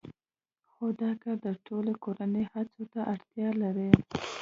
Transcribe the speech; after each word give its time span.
خو 0.71 0.85
دا 1.01 1.11
کار 1.21 1.37
د 1.45 1.47
ټولې 1.65 1.93
کورنۍ 2.03 2.43
هڅو 2.53 2.83
ته 2.93 2.99
اړتیا 3.13 3.49
لري 3.61 3.91